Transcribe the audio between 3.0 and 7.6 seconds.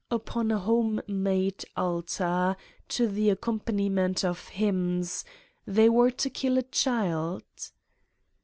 the accom paniment of hymns, they were to kill a child.